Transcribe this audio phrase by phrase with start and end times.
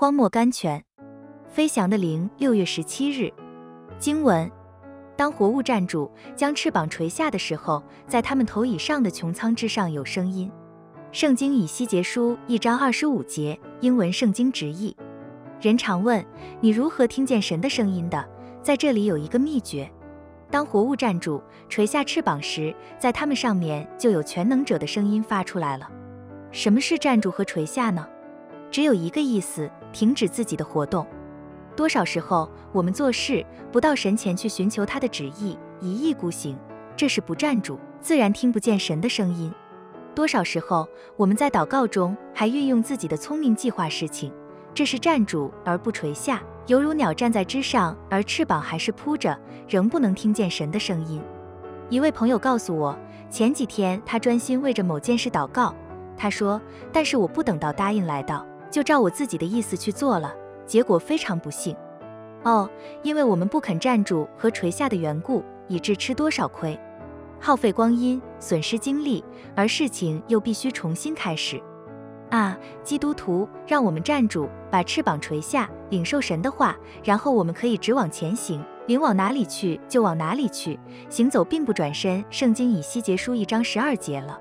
[0.00, 0.84] 荒漠甘泉。
[1.48, 3.32] 飞翔的灵，六月十七日。
[3.98, 4.48] 经文：
[5.16, 10.48] 当活物站住，将翅膀垂下的时候，在他们头以上的穹苍之上有声音。
[11.10, 14.96] 圣经以西结书一章二十五节，英文圣经直译。
[15.60, 16.24] 人常问
[16.60, 18.24] 你如何听见神的声音的，
[18.62, 19.90] 在这里有一个秘诀：
[20.48, 25.90] 当活物站住，垂下翅膀时，在它们上面就有全能者的声音发出来了。
[26.52, 28.06] 什么是站住和垂下呢？
[28.70, 31.06] 只有一个意思：停止自己的活动。
[31.76, 36.58] 多少时候，我们做事不到神前去寻求他的旨意，一意孤行，
[36.96, 39.52] 这是不站住，自然听不见神的声音。
[40.14, 44.32] 多少时候，我们在祷告中还运用自己的聪明计划事情，
[44.74, 51.22] 这是站住而不垂下，犹如鸟站在枝上，而翅膀还是扑着，仍不能听见神的声音。
[51.88, 52.98] 一位朋友告诉我，
[53.30, 55.72] 前几天他专心为着某件事祷告，
[56.16, 56.60] 他说
[56.92, 60.34] ：“但是我不等到答应来到，就照我自己的意思去做了，
[60.66, 61.76] 结果非常不幸。
[62.44, 62.68] 哦，
[63.02, 66.78] 因为我们不肯站住和垂下的缘故，以致吃多少亏。”
[67.40, 71.62] 耗费光阴，损失精力，而事情又必须重新开始。
[72.30, 80.78] 啊，基督徒，让我们站住，把翅膀垂下，领受神的话，然后我们可以直往前行，领往哪里去就往哪里去，
[81.08, 82.24] 行走并不转身。
[82.28, 84.38] 圣经以西结书一章十二节了。